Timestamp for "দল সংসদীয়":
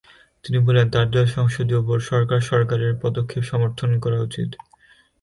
1.11-1.81